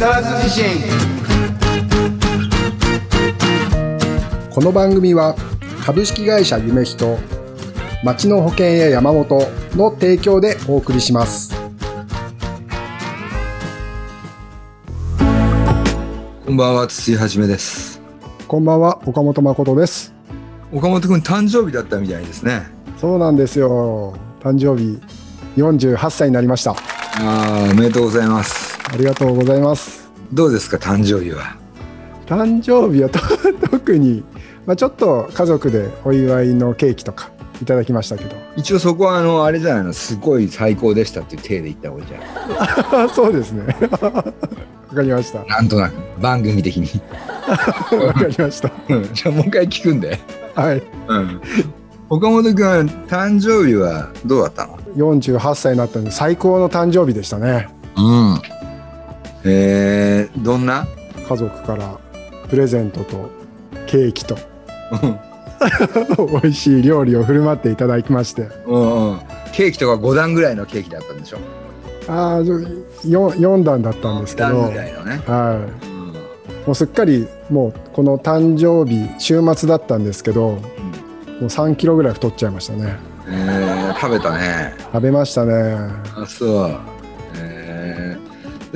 [0.00, 0.64] 木更津地震
[4.50, 5.36] この番組は
[5.84, 7.18] 株式会社夢人
[8.02, 9.42] 町の保険や山本
[9.76, 11.54] の提供でお送りします
[16.46, 18.00] こんばんは、土井はじめです。
[18.48, 20.14] こんばんは岡本誠です
[20.72, 22.62] 岡本くん誕生日だったみたいですね。
[22.96, 24.98] そうなんですよ誕生日
[25.60, 26.76] 48歳になりましたあ
[27.18, 28.70] あ、おめでとうございます。
[28.92, 29.99] ありがとうございます
[30.32, 31.56] どうですか、誕生日は？
[32.26, 33.18] 誕生日はと
[33.70, 34.22] 特に、
[34.66, 37.30] まあ、ちょっと家族でお祝いのケーキとか
[37.60, 43.08] いただきましたけど一応そこはあの、あれじゃないの、すごい最高でしたっていう体で言った方がいいじゃん。
[43.10, 44.10] そうですね わ
[44.94, 46.88] かりましたなんとなく、番組的に。
[48.06, 50.18] わかりましたうんじゃあもう一回聞くんで。
[50.54, 51.40] はいうん。
[52.08, 58.40] 岡本くん、誕生日はどうだったの？48歳になったんで最高の誕生日でしたねうん。
[59.44, 60.86] えー、どんな？
[61.28, 61.98] 家族から
[62.48, 63.30] プレゼントと
[63.86, 64.36] ケーキと
[66.42, 68.48] 美味しい料理を振る舞っていただきまして。
[68.66, 69.20] うんうん。
[69.52, 71.38] ケーキとか5段ぐらいのケーキだったんでしょ？
[72.08, 75.20] ああ 4, 4段だったんですけど、段はぐらいのね。
[75.26, 76.12] い、うん。
[76.66, 80.58] もうすっかりもうこの誕生日週末だったんですけども
[81.42, 82.96] う3キロぐらい太っちゃいましたね。
[83.28, 84.74] えー、食べたね。
[84.92, 85.52] 食べましたね。
[86.16, 86.76] あそう。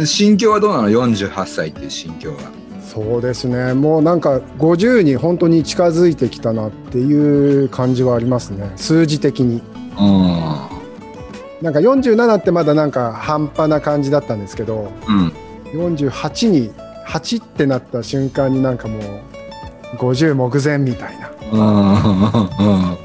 [0.05, 2.65] 心境はどうなの ?48 歳っていう心境は。
[2.95, 9.63] そうですねもうなんか50に本当に近づいてきたなっていう感じはありますね数字的に
[9.99, 15.33] うなんか47ってまだなんか半端な感じだったんですけどん。
[15.75, 15.89] うん。
[15.97, 16.71] 48に
[17.09, 21.61] 8ってなった瞬間になんかもう50目前みたいなうん。
[21.61, 22.99] うん。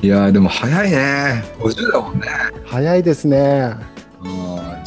[0.00, 1.44] いやーでも早いね。
[1.58, 2.26] 50だもんね。
[2.64, 3.97] 早いですねうん。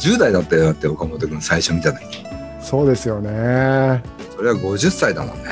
[0.02, 2.24] 10代だったよだって岡本君最初見た時。
[2.60, 4.02] そうですよね
[4.36, 5.44] それは50歳だもんね。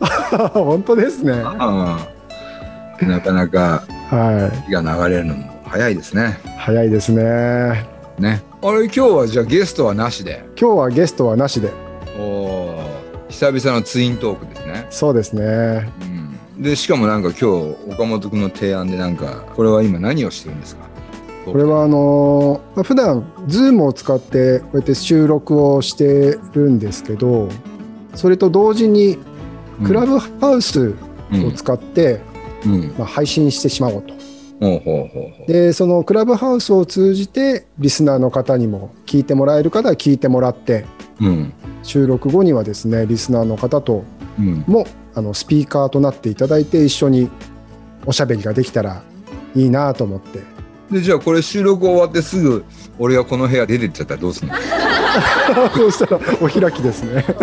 [0.52, 1.36] 本当ですねう
[3.04, 3.08] ん。
[3.08, 6.38] なかなかは日が流れるのも早いですね。
[6.44, 7.84] い早いですね
[8.18, 8.42] ね。
[8.62, 10.44] あれ今日はじゃあゲストはなしで？
[10.60, 11.70] 今日はゲストはなしで
[12.18, 12.80] おお。
[13.28, 14.86] 久々のツイントークですね。
[14.90, 15.88] そうですね
[16.56, 17.46] うん、でしかもなんか今日
[17.92, 20.83] 岡本君の提案でなんかこれは今何をしてるんですか？
[21.44, 27.48] これはあのーまあ普段 Zoom を使ってこうやって収録をしてるんですけど
[28.14, 29.18] それと同時に
[29.84, 30.94] クラブハウス
[31.32, 32.20] を使って、
[32.64, 32.72] うん。
[32.74, 32.94] うん。
[32.96, 34.14] まあ、配信してしまおうと。
[35.46, 40.86] でそのクラブハウスを通じてリスナーの方にも聞いてもらえる方は聞いてもらって
[41.20, 41.52] うん。
[41.82, 44.04] 収録後にはですねリスナーの方と
[44.38, 44.64] うん。
[44.66, 47.30] もあのスピーカーとなっていただいて一緒に
[48.06, 49.02] おしゃべりができたら
[49.54, 50.40] いいなと思って
[50.90, 52.64] でじゃあこれ収録終わってすぐ
[52.98, 54.54] 俺がこの部屋出てっちゃったらどうすんの？
[55.74, 57.24] そうしたらお開きですね。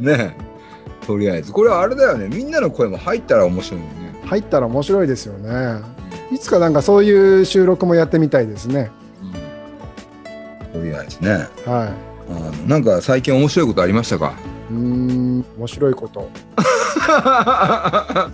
[0.00, 1.06] ねえ。
[1.06, 1.52] とりあえず。
[1.52, 2.28] これはあれだよね。
[2.28, 3.92] みんなの声も入ったら面白いよね。
[4.26, 5.80] 入ったら面白いですよね。
[6.32, 8.90] いつかなんかそういう収録もやってみたいですね。
[10.72, 11.46] とりあえずね。
[11.66, 11.92] は
[12.28, 14.32] あのなんか最近面白いことありましたか？
[14.70, 16.28] いうーん面白いこと。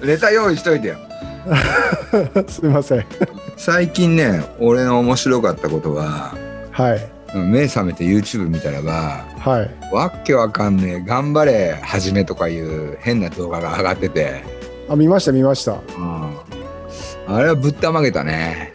[0.07, 0.97] ネタ用意しといてよ
[2.49, 3.05] すいません。
[3.57, 6.35] 最近ね俺の面白かったことは
[6.71, 7.11] はい。
[7.35, 9.95] うん目覚めて YouTube 見たらばはい。
[9.95, 14.43] わっけわかんねえ頑張れはじめとかいう変な動画が上がってて、
[14.89, 15.73] あ見ました見ました。
[15.73, 16.37] うん、
[17.37, 18.73] あれはぶったまげたね。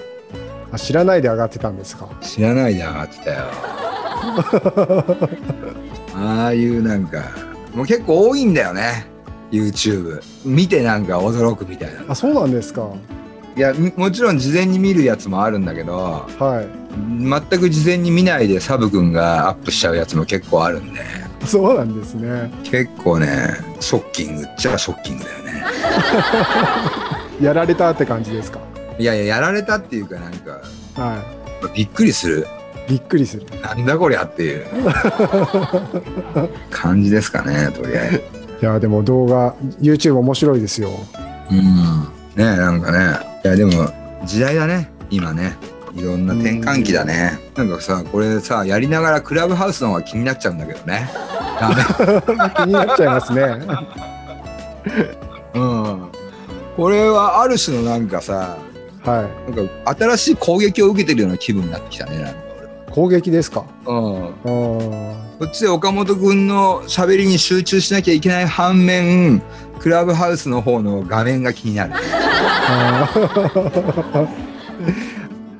[0.71, 2.07] あ知らないで上がってたんですか？
[2.21, 3.43] 知らないで上がってたよ。
[6.15, 7.23] ああいうなんか
[7.73, 9.05] もう結構多いんだよね
[9.55, 12.03] YouTube 見てなんか驚くみたいな。
[12.09, 12.87] あそうなんですか。
[13.57, 16.67] いやみもちろん事前に見るやつもあるんだけどはい。
[17.49, 21.01] 全く事前に見ないでサブ君がアップしちゃうやつも結構あるんで。
[21.45, 22.51] そうなんですね。
[22.63, 25.63] 結構ねショッキングっちゃショッキングだよね。
[27.41, 28.59] やられたって感じですか？
[28.97, 30.61] いやいややられたっていうかなんか
[30.95, 31.23] は
[31.75, 32.47] びっくりする。
[32.87, 33.45] いびっくりする。
[33.61, 34.65] なんだこりゃっていう。
[36.69, 38.15] 感じですかねとりあえず。
[38.17, 38.21] い
[38.65, 40.89] やでも動画 YouTube 面白いですよ。
[41.51, 41.61] うん。
[42.35, 43.19] ねなんかね。
[43.43, 43.71] いやでも
[44.25, 44.89] 時代だね。
[45.09, 45.55] 今ね。
[45.93, 47.39] いろんな転換期だね。
[47.55, 51.09] なんかさこれさやりながらクラブハウスの方が気になっちゃうんだけどね。
[52.57, 53.43] 気になっちゃいますね。
[55.55, 56.09] うん。
[56.75, 58.57] これはある種のなんかさ
[59.03, 62.35] はなんか新しい攻撃を受けてるような気分になってきたね
[62.95, 63.65] 攻撃ですか？
[63.85, 65.15] 俺うん。
[65.39, 69.41] こっちで岡本君の喋りに集中しなきゃいけない反面
[69.79, 71.93] クラブハウスの方の画面が気になる。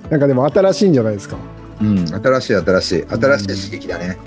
[0.09, 1.35] なんかでも新しいんじゃないですか？
[1.81, 3.05] うん、新しい新しい。
[3.05, 4.17] 新しい刺激だね、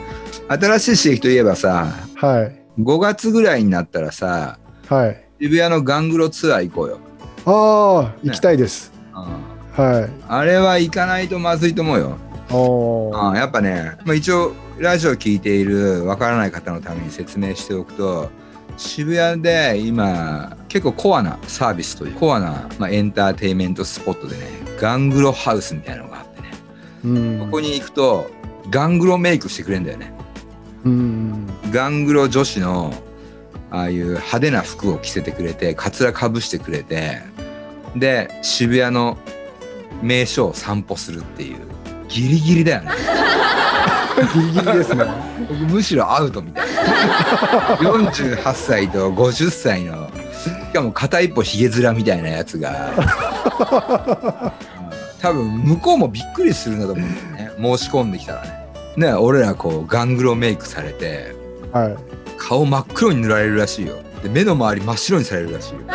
[0.49, 2.55] 新しい刺激といえばさはい。
[2.83, 4.59] 5月ぐらいになったらさ
[4.89, 5.25] はい。
[5.41, 6.99] 渋谷のガングロツアー行こうよ、
[7.47, 8.93] ああ、行きたいです。
[9.15, 9.85] うん。
[9.85, 10.11] はい。
[10.29, 12.17] あれは行かないとまずいと思うよ、
[12.51, 18.31] おーうん、やっぱね、まあ、一応ラジオ聞いているわからない方のために説明しておくと
[18.77, 24.45] 渋谷で今結構コアなサービスというコアな、まあ、エンターテインメントスポットでね
[24.81, 26.53] ガングロハウスみたいなのがあってね
[27.05, 27.39] うん。
[27.41, 28.31] ここに行くと
[28.71, 30.13] ガングロメイクしてくれるんだよね
[30.85, 31.47] うん。
[31.71, 32.95] ガングロ女子の
[33.71, 37.19] ああいう派手な服を着せてくれてカツラかぶしてくれて
[37.97, 39.19] で渋谷の
[40.03, 41.59] 名所を散歩するっていう
[42.09, 42.91] ギリギリだよね。
[44.35, 45.05] ギリギリですね。
[45.49, 46.83] 僕むしろアウトみたいな。
[47.77, 54.55] 48歳と50歳のしかも片一方ヒゲ面みたいなやつが。
[55.21, 57.77] 多分向こうもびっくりするんだと思うんだよね。
[57.77, 58.69] 申し込んできたらね。
[58.97, 61.35] ね俺らこうガングロメイクされて
[61.73, 61.97] はい。
[62.39, 63.97] 顔真っ黒に塗られるらしいよ
[64.33, 65.81] で目の周り真っ白にされるらしいよ。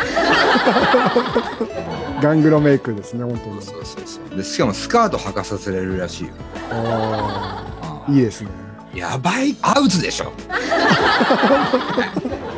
[2.22, 3.62] ガングロメイクですね、本当に。
[3.62, 4.36] そうそうそう。
[4.36, 6.34] でしかもスカート履かさせられるらしいよ。
[6.70, 8.48] あああ、いいですね。
[8.94, 9.56] やばい。
[9.62, 10.32] アウトでしょ。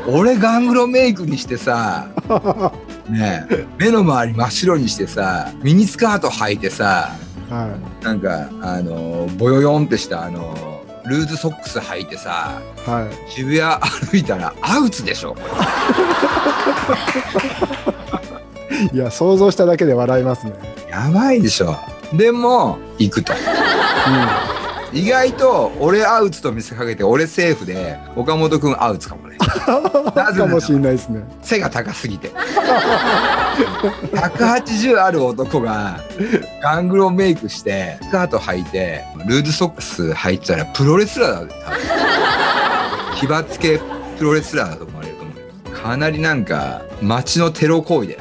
[0.08, 2.06] 俺ガングロメイクにしてさ
[3.10, 7.10] ねえ目の周り真っ白にしてさミニスカート履いてさ
[7.50, 7.68] は
[8.02, 10.75] なんかあのボヨヨンってしたあの
[11.08, 12.90] ルーズソックス履いてさい。
[12.90, 13.30] はい。
[13.30, 13.80] 渋谷
[14.10, 15.46] 歩いたらアウトでしょこれ
[18.92, 20.54] いや、想像しただけで笑いますね。
[20.90, 21.76] やばいでしょ
[22.12, 23.36] でも行くとう
[24.92, 31.22] 意外と俺アウトと見せかけて俺セーフで岡本君アウトかもかもしれないですね。
[31.42, 32.30] 背が高すぎて
[34.12, 36.00] 180ある男が
[36.62, 41.78] ガングロメイクしてスカート履いてルーズソックス履いてたらプロレスラーだよ多分
[43.20, 43.80] 奇抜系
[44.18, 48.18] プロレスラーだと思われると思うよかなりなんか街のテロ行為で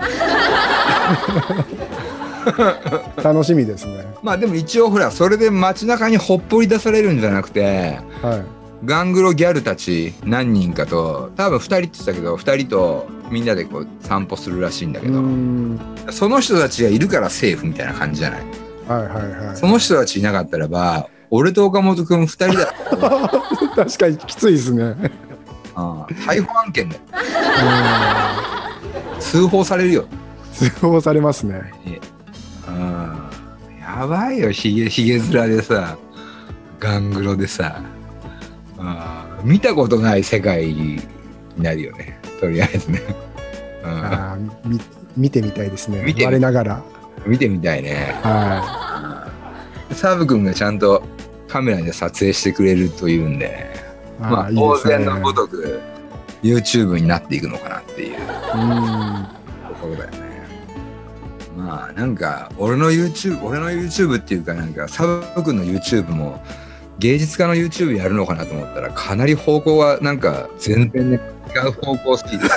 [3.24, 4.06] 楽しみですね。
[4.22, 8.44] まあでも一応ほらそれで街中にほっぽり出されるんじゃなくてはい。
[8.86, 15.80] ガングロギャルたち何人かと多分2人って言ってたけど2人とみんなでこう散歩するらしいんだけうど、ん。
[16.12, 18.42] その人たちがいるからセーフみたいな感じじゃない？
[18.88, 19.58] はいはいはい。
[19.58, 22.72] その人たちいなかったらば俺と岡本君2人だ
[23.76, 24.84] 確かにきついですね。
[24.84, 25.12] うん
[25.78, 27.02] ああ逮捕案件だよ
[29.20, 30.06] 通報されるよ、
[30.54, 31.74] 通報されますね。
[32.68, 33.20] うん、
[33.82, 35.98] やばいよひげひげ面でさ
[36.80, 37.82] ガングロでさ、
[38.78, 41.02] うん、見たことない世界に
[41.58, 43.02] なるよねとりあえずね、
[43.84, 44.80] うん、あーみ
[45.18, 46.04] 見てみたいですね。
[46.04, 46.84] 見てみ我ながら。
[47.26, 49.32] 見てみたいねは
[49.92, 51.02] サブ君がちゃんと
[51.48, 53.72] カメラで撮影してくれるというんで
[54.20, 54.22] い。
[54.22, 55.82] まあ当然のごとく
[56.44, 59.28] YouTube になっていくのかなっていううん。
[59.70, 60.46] ところだよね
[61.58, 66.44] まあなんか俺の YouTube 俺の YouTube っていうかなんかサブ君の YouTube も
[67.00, 71.20] 芸術家の YouTube やるのかなと思ったらかなり方向がなんか全然ね
[71.56, 72.48] 違う方向好きで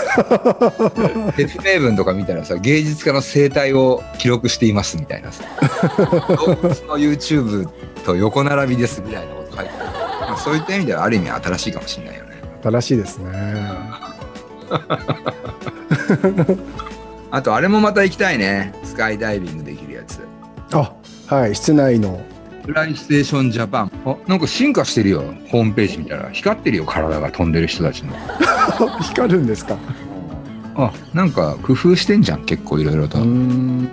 [1.49, 5.45] 説明文とか見たらさ芸術家の生態を記録していますみたいなさ
[6.29, 7.69] 動物の YouTube
[8.05, 12.29] と横並びですみたいなこと書いてある、まあ、そういった意味ではある意味新しいかもしれないよね
[12.63, 13.31] 新しいですね。
[17.31, 20.21] あとあれもまた行きたいねスカイダイビングできるやつ
[20.73, 20.93] あ、
[21.27, 21.55] はい。
[21.55, 22.21] 室内の。
[22.69, 28.13] プライステーションジャパンあなんか進化してるよホームページ見たら光ってるよ体が飛んでる人たちの
[29.01, 29.79] 光るんですか？
[30.77, 33.29] あなんか工夫してんじゃん結構いろいろと、ううん
[33.85, 33.91] ん。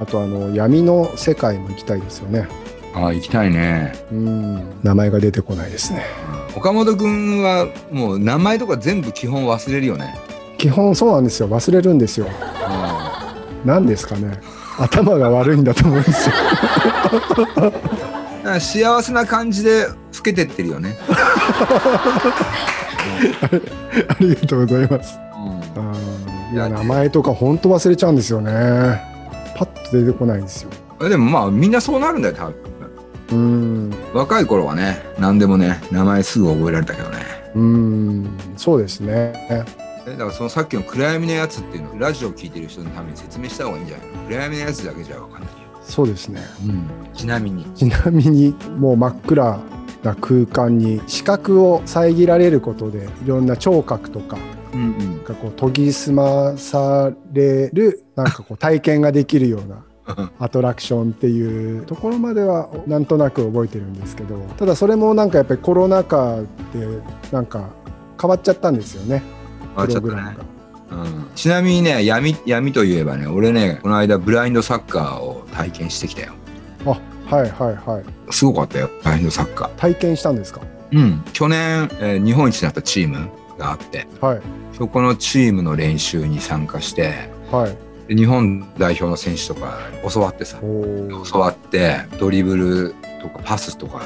[0.00, 2.48] あとあの闇の世界も行きたいですよね。
[2.94, 4.60] あ行きたいねうん。
[4.82, 6.02] 名前が出てこないですね。
[6.56, 10.14] 岡本君はもう名前とか全部基本忘れるよね、
[10.58, 11.48] 基本そうなんですよ。
[11.48, 12.26] 忘れるんですよ。
[13.64, 14.40] 何ですかね？
[14.78, 16.34] 頭が悪いんだと思うんですよ。
[18.60, 20.98] 幸せな感じで老けてってるよね、
[24.08, 25.18] ありがとうございます。
[25.76, 28.52] うんうんいや名前とか本当忘れちゃうんですよね。
[29.56, 31.08] パッと出てこないんですよ。
[31.08, 32.54] でもまあみんなそうなるんだよ多分
[33.32, 33.94] うん。
[34.12, 37.18] 若い頃はね何でもね名前すぐ覚えられたけどね
[37.54, 38.38] うん。
[38.56, 39.32] そうですね。
[40.06, 44.12] えだからそのさっきの暗闇のやつっていうのラジオを聞いてる人のために説明した方がいいんじゃないの？
[44.28, 46.40] 暗闇のやつだけじゃ分かんないよ、そうですね。
[47.14, 47.64] ちなみに。
[47.74, 49.60] ちなみにもう真っ暗
[50.02, 54.36] な空間に視覚を遮られることでいろんな聴覚とか
[54.74, 55.24] うんうん。
[55.24, 59.84] がこう研ぎ澄まされるなんかこう体験ができるような
[60.40, 66.46] アトラクションっていうところまではなんとなく覚えてるんですけどただそれもなんかやっぱりコロナ禍で
[67.30, 67.70] なんか
[68.20, 69.22] 変わっちゃったんですよね
[69.76, 70.22] あちょっとね、
[70.90, 76.32] うん、ちなみにね闇闇といえばね俺ねこの間ブラインドサッカーを体験してきたよ。
[76.84, 76.90] あ
[77.34, 78.32] はいはいはい。
[78.32, 79.68] すごかったよブラインドサッカー。
[79.76, 80.60] 体験したんですか？
[80.92, 81.24] うん。
[81.32, 84.06] 去年、えー日本一になったチームがあって。
[84.20, 84.40] はい。
[84.76, 87.76] そこのチームの練習に参加してはい。
[88.08, 89.78] で日本代表の選手とか
[90.12, 90.58] 教わってさ。
[90.60, 94.02] 教わってドリブルとかパスとか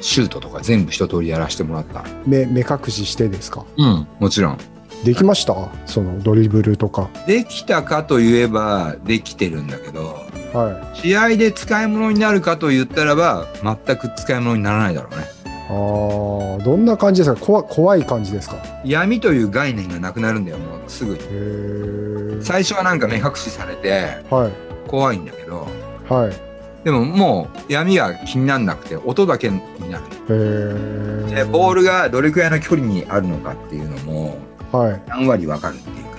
[0.00, 2.04] シュートとか全部一通りやらせてもらった。
[2.26, 3.64] 目目隠ししてですか？
[3.76, 4.58] うんもちろん
[5.04, 5.54] できました？
[5.86, 7.08] そのドリブルとか。
[7.26, 10.98] できたかといえばできてるんだけどはい。
[11.00, 15.24] 試合で使い物になるかと言ったらば全く使い物にならないだろうね。
[15.70, 17.40] あーどんな感じですか？
[17.40, 18.56] 怖怖い感じですか？
[18.56, 21.12] へ闇という概念がなくなるんだよもうすぐ。
[21.14, 24.88] にえ最初はなんか目隠しされてはい。
[24.88, 25.66] 怖いんだけど。
[26.08, 26.84] はい。
[26.84, 30.04] でももう闇が気にならなくて音だけになる。
[30.30, 34.36] へえでボールがどれくらいの距離にあるのかっていうのもはい
[34.72, 36.10] 何割わかるっていうか。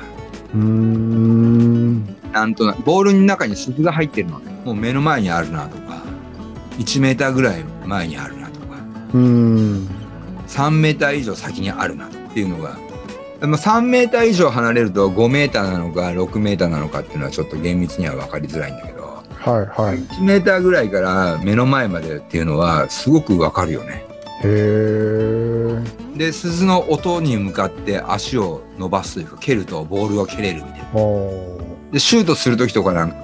[0.55, 2.05] うーん。
[2.31, 4.51] なんとなくボールの中に鈴が入ってるのね。
[4.65, 6.03] もう目の前にあるなとか。
[6.77, 8.65] 1メーターぐらい前にあるなとか。
[9.13, 9.89] うーん。
[10.47, 12.77] 3メーター以上先にあるなっていうのが。
[13.39, 18.99] でも3メーター以上離れると5メーターなのか6メーターなのかっていうのはちょっと厳密には分かりづらいんだけど。
[19.39, 19.97] はいはい。
[19.97, 24.05] 1メーターぐらいから目の前までっていうのはすごく分かるよね。
[24.43, 25.48] へえ
[26.19, 30.85] で鈴の音に向かって足を伸ばすというか蹴るとボールが蹴れるみたいな。
[30.93, 31.61] お
[31.93, 33.15] でシュートする時とかなんか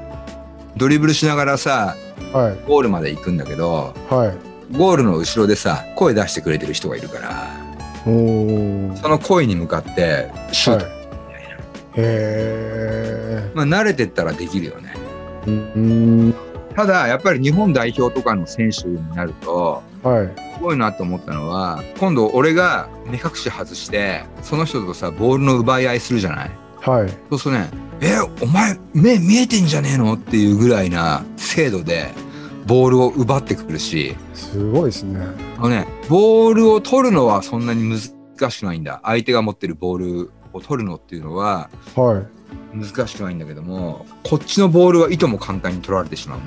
[0.77, 2.57] ドリブルしながらさーはい。
[2.65, 4.33] ゴールまで行くんだけどは
[4.71, 4.77] い。
[4.77, 7.47] ゴールの後ろでさ声出してくれてる人がいるから
[8.05, 8.09] そ
[9.09, 10.95] の声に向かってシュート、はい。
[11.97, 14.93] へまあ慣れてったらできるよね。
[15.45, 16.33] えうん。
[16.73, 20.27] ただやっぱり日本代表とかの選手になるとはい。
[20.55, 26.51] すごいなと思ったのは今度俺が目隠し外してその人とさボールの奪い合いするじゃない？
[26.81, 27.09] はい。
[27.29, 27.69] そうするとね
[28.01, 32.11] 「えお前目見えてんじゃねえの?」っていうぐらいな精度で
[32.65, 34.15] ボールを奪ってくるし。
[34.33, 35.19] すごいですね。
[35.57, 39.01] あのねボールを取るのはそんなに難しくないんだ。
[39.03, 42.77] 相手が持ってるボールを取るのっていうのははい。
[42.77, 46.45] 難しくないんだけどもこっちのボールはいとも簡単に取られてしまうね。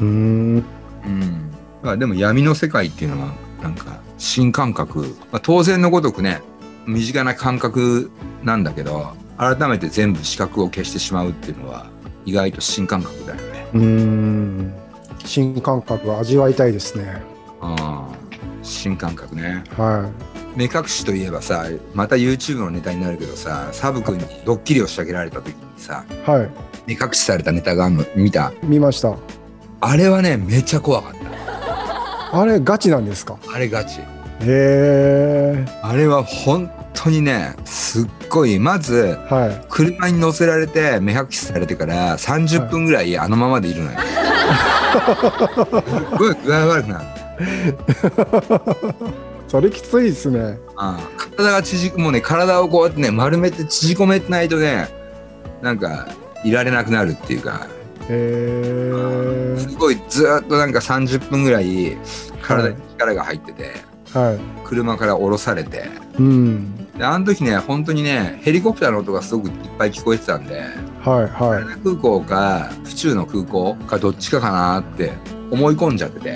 [0.00, 0.64] うーん。
[1.04, 1.50] うん、
[1.82, 3.32] まあでも闇の世界っていうのは
[3.62, 6.42] なんか新感覚、まあ、当然のごとくね
[6.86, 8.10] 身近な感覚
[8.42, 11.86] なんだけど改めて全部視覚を消してしまうっていうのは
[12.26, 13.66] 意外と新感覚だよね。
[13.74, 14.74] うーん。
[15.24, 17.22] 新感覚を味わいたいですね。
[17.60, 18.14] ああ
[18.62, 19.64] 新感覚ね。
[19.76, 20.10] は
[20.56, 26.50] 目隠しといえばさまた YouTube のネタになるけどさサブ君にドッキリを仕掛けられた時にさいはい。
[26.86, 28.52] 目隠しされたネタがあるの見た？
[28.62, 29.16] 見ました。
[29.80, 31.19] あれはねめっちゃ怖かった
[32.32, 33.36] あれガチなんですか？
[33.54, 34.00] あれガチ。
[34.00, 34.04] へ
[34.46, 38.58] えあれは本当にねすっごい。
[38.58, 39.66] まずはい。
[39.68, 43.98] 車に乗せられて目隠しされてから30分ぐらいあのままでいるのよ。
[43.98, 44.04] す
[46.18, 47.04] ごい具合悪くなる。
[49.48, 50.58] それきついですね。
[50.76, 51.00] ああ
[51.36, 54.88] 体が縮もうね体をこうやってね丸めて縮こめてないとね
[55.62, 56.06] なんか
[56.44, 57.66] いられなくなるっていうか
[58.08, 61.96] へすごいずーっとなんか30分ぐらい
[62.42, 63.72] 体に力が入ってて
[64.14, 64.38] えはい。
[64.64, 65.84] 車から降ろされて。
[66.18, 66.76] うん。
[66.96, 70.64] であの時ね本当にねヘリコプターの音がすごくいっぱい聞こえてたんで
[71.04, 71.82] はいはい。
[71.84, 75.12] 空港か府中の空港かどっちかかなって
[75.50, 76.30] 思い込んじゃってて。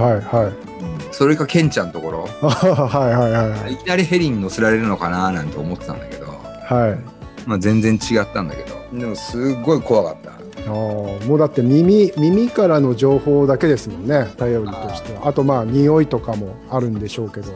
[0.00, 0.70] はいはい。
[1.12, 2.28] それかケンちゃんのところ。
[2.42, 3.72] あ はいはいはいはい。
[3.74, 6.98] いきなりヘリに乗せられるのかななんて思ってたんだけど、はい。
[7.46, 8.98] まあ、全然違ったんだけど。
[8.98, 15.28] でもすっごい怖かったあーもうだって耳耳からの情報だけですもんね頼りとしては。
[15.28, 17.52] あとまあ匂いとかもあるんでしょうけど。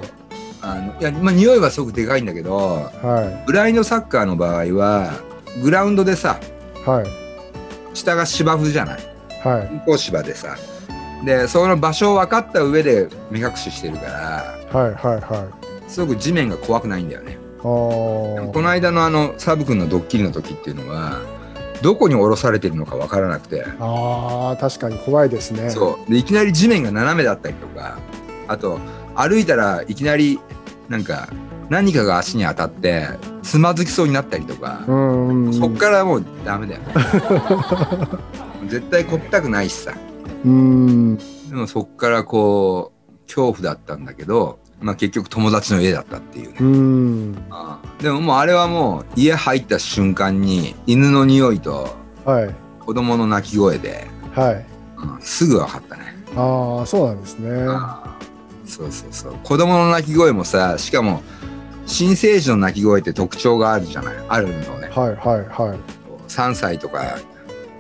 [0.63, 5.13] あのいや、まあ、匂いはすごくでかいんだけどはブラインドサッカーの場合は
[5.63, 6.41] グラウンドでさ
[6.87, 7.07] いはい。
[7.93, 9.01] 下が芝生じゃない？
[9.43, 9.69] はい。
[9.69, 10.57] 人工芝でさ。
[11.25, 14.03] でその場所を分かった上で目隠ししてるか
[14.73, 15.49] らはいはいは
[15.87, 15.91] い。
[15.91, 17.37] すごく地面が怖くないんだよね。
[17.59, 21.21] あこーの間のあのサブ君のドッキリの時っていうのは
[21.85, 23.63] どこに降ろされてるのか分からなくて。
[23.79, 25.69] あー確かに怖いですね。
[25.69, 26.11] そう。
[26.11, 27.99] でいきなり地面が斜めだったりとか
[28.49, 28.81] あと
[29.15, 30.41] 歩いたらいきなり
[30.89, 31.29] なんか
[31.69, 33.07] 何かが足に当たって
[33.43, 35.53] つまずきそうになったりとかう、ん。
[35.53, 36.95] そっからもうダメだよね。
[38.69, 39.93] 絶対こったくないしさ。
[40.43, 41.17] うん。
[41.17, 41.23] で
[41.53, 47.45] もそっからこう恐怖だったんだけど、まあ、結局友達の家だったっていうね、うん。
[47.51, 48.03] ああ。
[48.03, 52.55] でももうあれはもう家入った瞬間に犬の匂いとはい。
[52.81, 54.67] 子供の泣き声ではい。
[54.99, 56.03] うん、すぐ分かったね。
[56.37, 57.51] ああそうなんですね。
[57.67, 59.35] あーそうそうそう。
[59.43, 61.23] 子供の泣き声もさしかも
[61.87, 64.15] 新生児の泣き声って特徴があるじゃない？
[64.29, 64.91] あるのね。
[64.95, 65.79] はいはいはい。
[66.29, 67.19] 3歳とか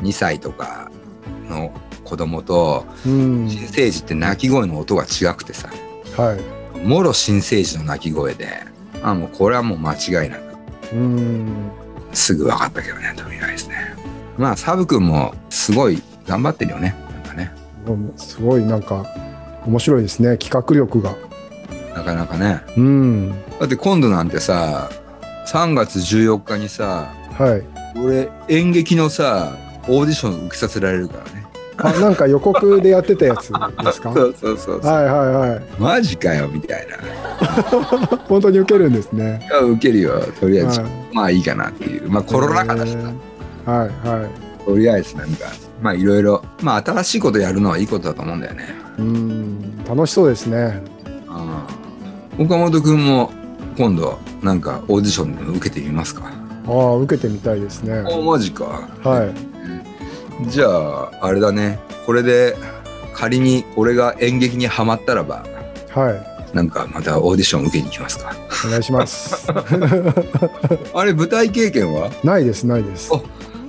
[0.00, 0.90] 2歳とか
[1.50, 1.70] の
[2.04, 3.46] 子供とうん。
[3.50, 5.68] 新生児って泣き声の音が違くてさ。
[6.16, 8.62] はいもろ新生児の鳴き声で
[9.02, 10.42] あもうこれはもう間違いなく。
[10.92, 11.70] うん。
[12.12, 13.94] すぐ分かったけどねとりあえずね。
[14.38, 17.52] まあサブ君もすごい頑張ってるよねなんかね。
[18.16, 19.04] すごいなんか
[19.66, 21.16] 面白いですね企画力が。
[21.94, 22.60] なかなかね。
[22.76, 23.30] うん。
[23.58, 24.90] だって今度なんてさ
[25.46, 27.62] 3月14日にさはい。
[27.98, 31.43] 俺演劇のさオーディション受けさせられるからね
[31.76, 34.12] あなんか予告でやってたやつですか？
[34.14, 35.62] そうそうそうはいはいはい。
[35.78, 36.96] マジかよみたいな。
[38.28, 39.48] 本当に受けるんですね。
[39.62, 40.90] 受けるよとりあえず、はい。
[41.12, 42.08] まあいいかなっていう。
[42.10, 42.96] まあコロナ禍だし
[43.66, 44.64] はいはい。
[44.64, 45.46] とりあえずなんか
[45.82, 48.74] まあいろいろまあ新しいことやるのはいいことだと思うんだよね。
[48.98, 50.82] うん楽しそうですね。
[51.28, 53.30] ああ岡本君も
[53.76, 56.22] 今度なんかオーディションでも受けてみますか？
[56.66, 58.02] ああ受けてみたいですね。
[58.06, 58.88] おマジか。
[59.02, 59.53] はい
[60.48, 61.78] じゃああれだね。
[62.06, 62.56] これで
[63.14, 65.44] 仮に俺が演劇にはまったらば
[65.90, 66.56] はい。
[66.56, 68.34] なんかまたオーディション受けに行きますか。
[68.66, 69.48] お願いします。
[70.94, 72.10] あれ舞台経験は？
[72.22, 73.12] ないですないです。
[73.12, 73.22] お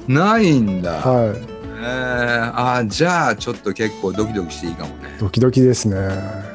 [0.08, 1.34] ないんだ、は
[1.82, 5.16] えー、あーじゃあちょっと結構ドキドキしていいかもね。
[5.18, 6.55] いドキドキですね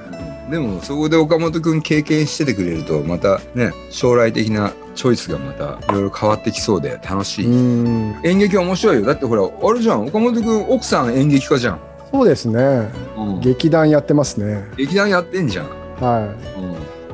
[0.51, 8.21] でもそこで岡本君経験しててくれるとまたね将来的なチョイスがまたいろいろ変わってきそうで楽しい、うん。
[8.25, 9.07] 演劇は面白いよ。
[9.07, 10.07] だってほらあれじゃん。
[10.07, 11.81] 岡本君奥さん演劇家じゃん、
[12.11, 12.91] そうですね。
[13.17, 13.41] うん。
[13.41, 14.65] 劇団やってますね。
[14.77, 15.69] 劇団やってんじゃん、
[16.01, 16.35] は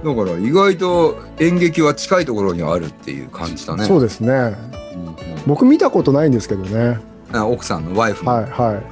[0.04, 3.84] うん、だから意外と演劇は近いところにあるっていう感じだい、ね。
[3.84, 4.32] そうですね。
[4.32, 5.16] うんうん。
[5.46, 6.98] 僕見たことないんですけどね。
[7.32, 8.82] あ奥さんのワイフの、はいは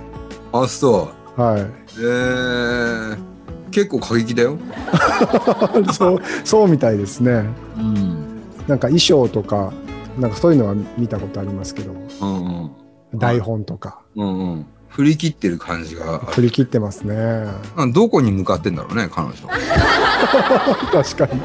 [0.52, 3.18] あそいはうえー、
[3.74, 4.58] 結構過激だよ、い
[5.92, 7.44] そうそうみたいですね。
[7.76, 8.40] うん。
[8.68, 9.72] なんか衣装とか
[10.18, 11.92] なんかそういうのは見たことありますけど。
[11.92, 12.70] うん
[13.12, 13.18] うん。
[13.18, 14.00] 台本とか。
[14.16, 16.18] うんうん、振り切ってる感じが。
[16.18, 17.16] 振り切ってますね。
[17.76, 19.34] あどこに向かってんだろうね彼女。
[20.92, 21.40] 確かに。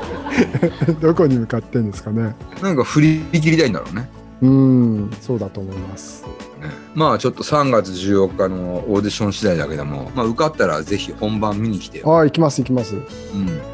[1.02, 2.36] どこに向かってんですかね。
[2.62, 4.10] なんか振り切りたいんだろうね
[4.42, 5.12] うん。
[5.22, 6.24] そうだと思います。
[6.24, 6.30] ね
[6.94, 12.96] まあちょっと3月14日のオーディション次第だけども、まあ、受かったらぜひ本番見に来てよ、ああ行きます行きます。
[12.96, 13.04] うん、と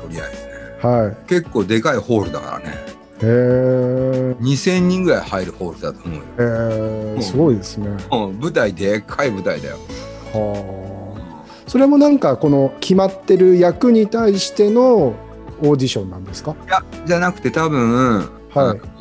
[0.10, 0.36] りあえ
[0.82, 0.95] ずね。
[1.04, 1.17] はい。
[1.28, 2.75] 結構でかいホールだからね。
[3.21, 4.36] へえ。
[4.41, 7.88] 2000人ぐらい入るホールだと思うよ、えー、すごいですね。
[8.12, 9.78] うん、舞台でっかい舞台だよ。
[10.34, 11.45] はあ。
[11.67, 16.56] それもなんかこの決まってる役に対してのオーディションなんですか？
[16.67, 18.78] いやじゃなくて多分、はい。
[18.78, 18.94] うん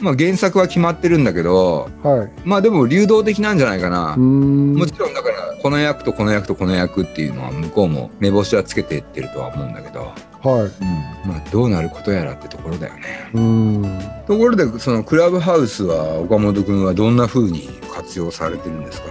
[0.00, 2.30] まあ、原作は決まってるんだけどはい。
[2.44, 4.16] まあでも流動的なんじゃないかな。
[4.16, 11.26] もちろんだからこの役とこの役とこの役っていうのは向こうも目星はつけていってるとは思うんだけど、はい。
[11.26, 13.30] まあ、どうなることやらってところだよね。
[13.32, 14.00] うーん。
[14.26, 19.08] ところでそのクラブハウスは岡本君はどんな風に活用されてるんですか？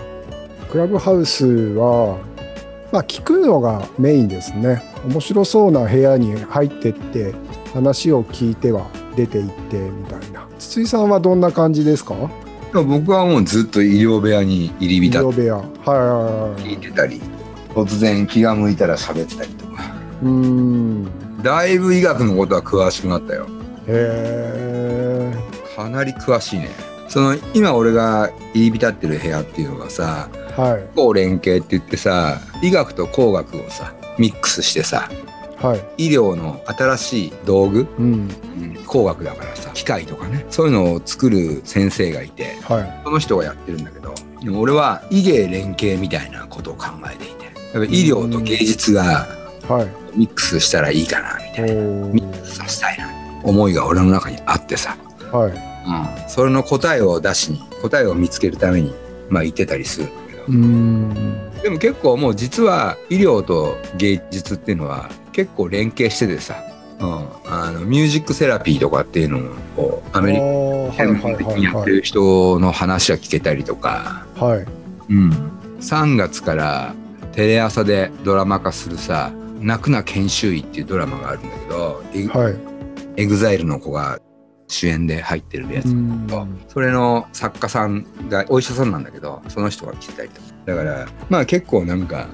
[0.70, 2.20] クラブハウスは
[2.92, 4.84] まあ聞くのがメインですね。
[5.08, 7.34] 面白そうな部屋に入ってって
[7.74, 10.48] 話を聞いては出て行ってみたいな。
[10.60, 12.16] 筒井さんはどんな感じですか？
[12.74, 15.56] 僕はもうずっと医療部屋に入り浸っ医療部屋。
[15.56, 15.98] はいはい
[16.52, 17.22] はい聞いてたり
[17.70, 19.84] 突然気が向いたら喋ってたりとか。
[20.24, 21.44] うーん。
[21.44, 23.48] だいぶ医学のことは詳しくなったよ。
[23.88, 25.34] へえ
[25.76, 26.70] かなり詳しいね。
[27.10, 30.96] その今俺が入り浸ってる部屋っていうのがさはい。
[30.96, 35.10] 工連携って言ってさ医学と工学をさミックスしてさ
[35.64, 36.08] はい。
[36.08, 38.06] 医療の新しい道具、うん。
[38.06, 38.30] うん
[38.86, 40.46] 工学だからさ機械とかね。
[40.50, 43.02] そういうのを作る先生がいてはい。
[43.04, 49.28] その人がやってるんだけどでも俺は医芸連携みたいなことを考えていてやっぱ医療と芸術が
[49.68, 50.18] はい。
[50.18, 51.82] ミックスしたらいいかなみたいな。
[51.82, 53.10] おミックスさせたいな
[53.44, 54.96] 思いが俺の中にあってさ、
[55.32, 55.52] はい。
[55.52, 58.94] うん、それの答えを出しに答えを見つけるために
[59.30, 60.44] まあ言ってたりするんだけど。
[60.44, 61.52] うーん。
[61.64, 66.56] でも結構もう実は医療と芸術っていうのは結構連携しててさ、
[67.00, 69.40] うん、あのミュージックセラピーとかっていうの
[69.78, 74.66] をアメリカはい専門的にやってる人の話は聞けたりとか、はい。
[75.10, 75.32] うん、
[75.80, 76.96] 3月から
[77.34, 82.56] テレ朝でドラマ化するさ「泣くな研修医」っていうドラマがあるんだけど、はい。
[83.16, 84.20] EXILE の子が
[84.68, 86.28] 主演で入ってるやつ、うん。
[86.68, 90.48] それの作家さんがお医者さんなんだけどその人が来てたりとか。
[90.66, 92.28] だからまあ結構なんか、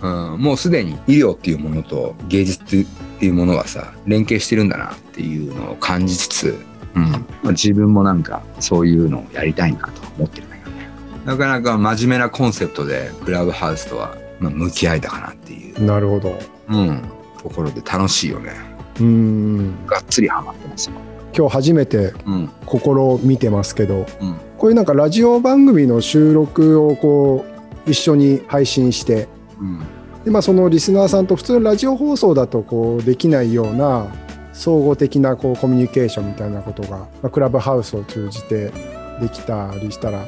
[0.00, 2.86] うん、もうすでに医療っていうものと芸術っ
[3.18, 7.10] ていうものがさ連携してるんだなっていうのを感じつつ、うん。
[7.10, 10.88] まあ、自分もなんかそういうのをやりたいなと思ってるんだけどね。
[11.24, 16.38] なかなか真面目なコンセプトでクラブハウスとは、まあ、向き合えたかなっていう、なるほど。
[16.68, 17.02] うん、
[17.42, 18.52] ところで楽しいよね。
[19.00, 19.86] うん。
[19.86, 20.96] がっつりハマってますよ。
[21.36, 22.50] 今日初めてうん。
[22.66, 24.36] 心見てますけどうん。
[24.58, 27.44] こういうなんかラジオ番組の収録をこ
[27.86, 29.37] う一緒に配信してうん
[30.24, 34.06] で、まあ、そのリスナーさんと普通のラジオ放送だとこうできないような
[34.52, 38.72] 総合的なこうコミュニケーションみたいなことが、まあ、クラブハウスを通じて
[39.20, 40.24] できたりしたら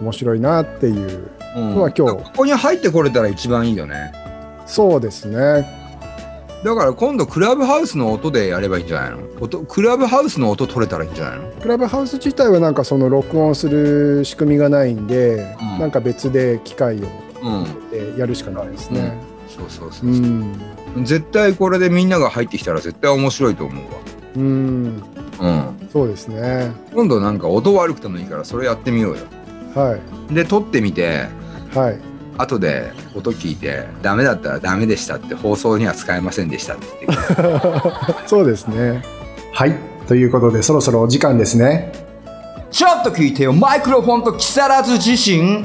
[0.00, 1.76] 面白いなっていううん。
[1.76, 2.16] まあ今日。
[2.16, 4.12] ここに入ってこれたら一番いいよね。
[4.66, 5.66] そうですね。
[6.64, 9.18] だから今度クラブハウスの音でやればいいんじゃないの？
[9.40, 11.50] 音クラブハウスの音取れたらいいんじゃないの？
[11.60, 15.78] クラブハウス自体はなんかその録音する仕組みがないんで、うん。
[15.80, 17.06] なんか別で機械をうん
[17.90, 19.14] でやるしかないですね。
[19.48, 20.10] そうそうそう。
[20.10, 23.84] うそう、ん、絶対これでみんなが入ってきたら絶対面白いと思う
[24.36, 25.02] うん、
[25.38, 25.48] わ。
[25.78, 25.88] うん。
[25.92, 26.72] そうですね。
[26.94, 29.24] 今度なんか音悪くてもいいからそれやってみようよ。
[29.74, 29.98] は
[30.30, 31.26] い、で撮ってみて
[31.74, 31.98] はい、
[32.36, 38.28] 後で音聞いてダメだったらダメでしたって放送には使えませんでしたって言って。
[38.28, 39.02] そうですね。
[39.54, 39.74] はい、
[40.06, 41.92] ということでそろそろお時間ですね。
[42.70, 43.52] ちょっと聞いてよ。
[43.52, 45.64] マイクロフォンと木更津自身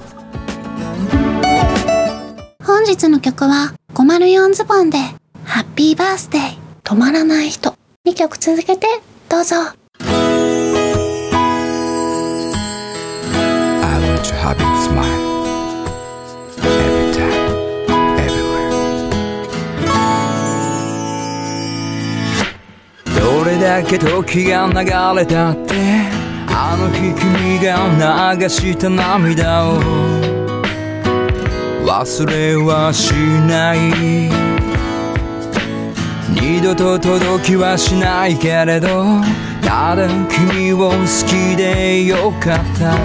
[2.73, 4.97] 本日の曲は504ズボンで
[5.43, 6.41] ハッピーバースデー
[6.85, 7.75] 止まらない人。
[8.07, 8.87] 2曲続けて
[9.27, 9.57] どうぞ。
[23.19, 25.75] どれだけ時が流れたって
[26.47, 30.30] あの日君が流した涙を。
[31.91, 33.79] 忘れはしない。
[36.41, 39.19] 二度と届きはしないけれど
[39.61, 40.95] ただ君を好
[41.27, 42.95] きでよかった。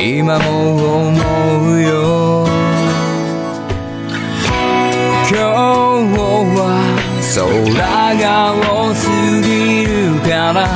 [0.00, 2.46] 今も思うよ。
[5.28, 6.16] 今日
[6.56, 6.58] は
[7.36, 9.06] 空が多す
[9.42, 10.66] ぎるから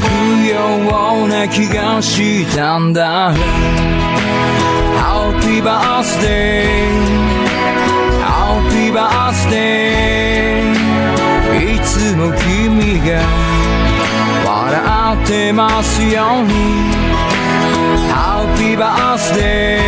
[0.00, 0.04] く
[0.46, 3.32] ような気がしたんだ
[4.96, 6.88] Happy birthday
[8.20, 10.72] Happy birthday
[11.74, 13.22] いつも君が
[14.44, 16.52] 笑ってますように
[18.08, 19.78] Happy birthday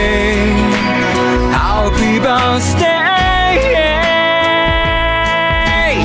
[1.53, 3.01] Happy birthday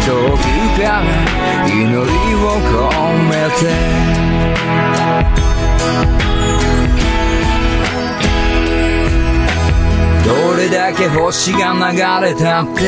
[0.05, 0.43] 遠く
[0.77, 1.03] から
[1.67, 1.73] 祈
[2.05, 2.24] り
[2.59, 3.65] 込めて
[10.25, 12.81] どれだけ星が流れたって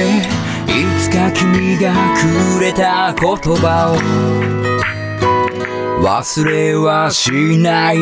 [0.67, 3.97] いつか君がくれた言葉を
[6.03, 7.97] 忘れはしない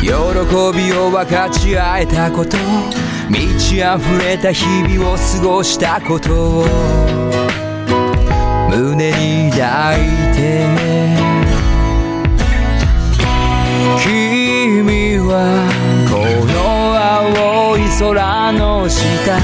[0.00, 2.56] 喜びを分かち合えたこと
[3.28, 7.27] 満ち溢れた日々を過ごしたことを
[8.70, 9.98] 胸に抱い
[10.34, 10.66] て
[14.04, 15.32] 君は
[16.10, 16.12] こ
[16.46, 16.56] の
[17.72, 19.38] 青い空の下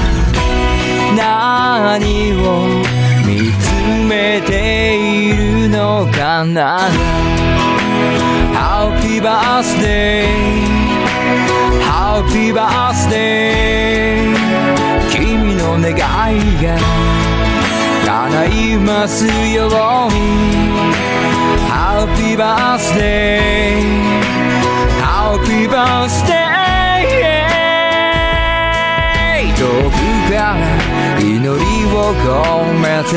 [1.15, 2.83] 何を
[3.25, 3.63] 見つ
[4.07, 6.89] めているのかな
[8.53, 10.27] ？Happy birthday
[11.81, 14.35] Happy birthday
[15.11, 17.14] 君の願いが
[18.15, 20.15] 叶いますように
[21.67, 23.83] Happy birthday
[25.01, 26.45] Happy birthday
[29.57, 29.95] 遠く
[30.31, 30.55] から
[31.19, 31.43] 祈り
[31.87, 33.11] を込めて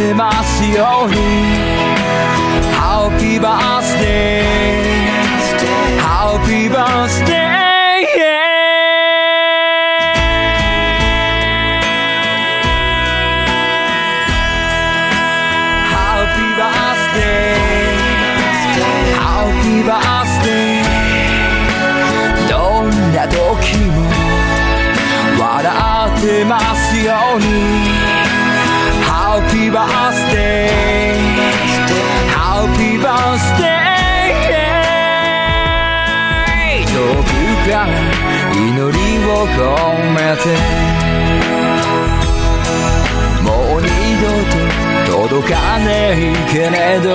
[0.00, 1.14] 笑ってますように
[2.72, 4.42] Happy birthday
[5.98, 7.50] Happy birthday
[15.92, 17.58] Happy birthday
[19.20, 20.82] Happy birthday
[22.48, 24.08] どんな時も
[25.38, 25.68] 笑
[26.16, 27.79] ってますように
[39.26, 39.58] を込
[40.12, 40.44] めて。
[43.42, 43.86] もう二
[44.20, 44.26] 度
[45.10, 47.10] と届かねえけれど。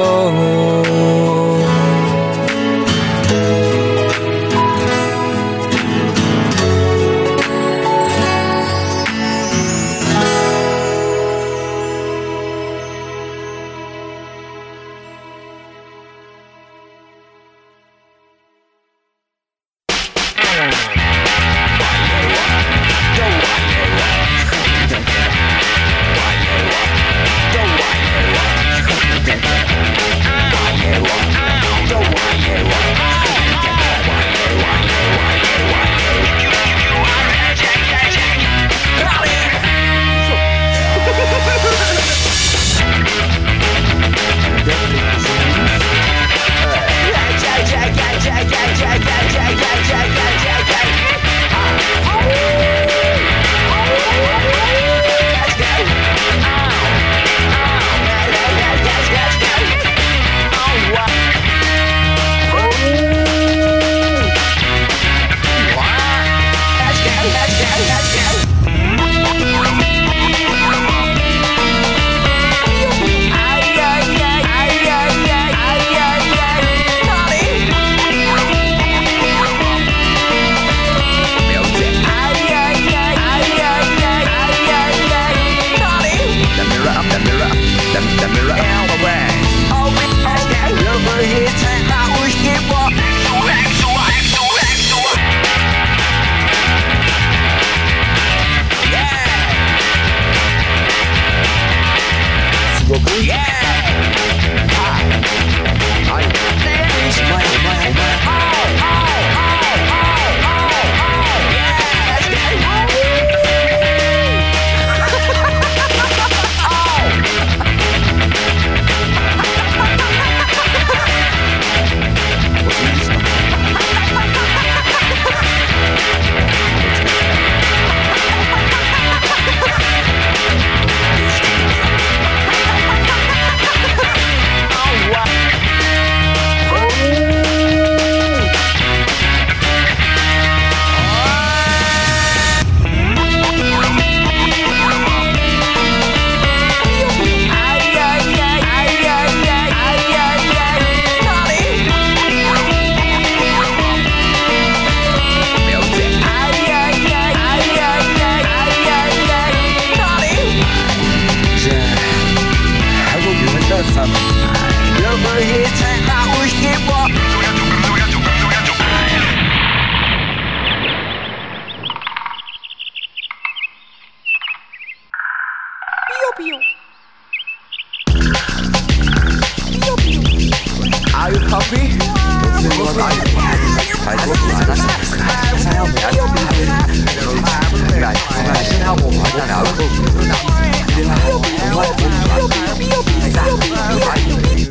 [181.17, 181.95] Are you happy?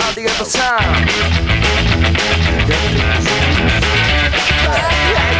[0.01, 1.07] At the other time.
[4.65, 4.91] Yeah,